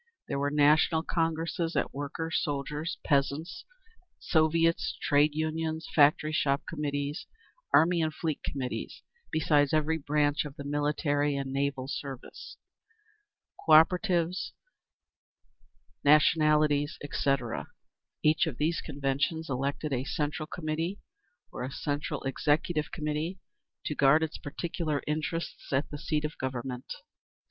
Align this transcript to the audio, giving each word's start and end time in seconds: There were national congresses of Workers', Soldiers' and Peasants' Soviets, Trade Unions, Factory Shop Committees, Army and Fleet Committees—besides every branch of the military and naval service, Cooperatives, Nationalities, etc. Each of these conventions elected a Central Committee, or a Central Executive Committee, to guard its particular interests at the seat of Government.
There 0.27 0.39
were 0.39 0.49
national 0.49 1.03
congresses 1.03 1.75
of 1.75 1.93
Workers', 1.93 2.39
Soldiers' 2.41 2.97
and 2.97 3.07
Peasants' 3.07 3.65
Soviets, 4.17 4.97
Trade 4.99 5.35
Unions, 5.35 5.87
Factory 5.93 6.31
Shop 6.33 6.63
Committees, 6.67 7.27
Army 7.71 8.01
and 8.01 8.11
Fleet 8.11 8.41
Committees—besides 8.43 9.73
every 9.75 9.99
branch 9.99 10.43
of 10.43 10.55
the 10.55 10.63
military 10.63 11.35
and 11.35 11.53
naval 11.53 11.87
service, 11.87 12.57
Cooperatives, 13.69 14.53
Nationalities, 16.03 16.97
etc. 17.03 17.67
Each 18.23 18.47
of 18.47 18.57
these 18.57 18.81
conventions 18.81 19.51
elected 19.51 19.93
a 19.93 20.03
Central 20.03 20.47
Committee, 20.47 20.99
or 21.51 21.63
a 21.63 21.71
Central 21.71 22.23
Executive 22.23 22.91
Committee, 22.91 23.37
to 23.85 23.93
guard 23.93 24.23
its 24.23 24.39
particular 24.39 25.03
interests 25.05 25.71
at 25.71 25.91
the 25.91 25.99
seat 25.99 26.25
of 26.25 26.39
Government. 26.39 26.91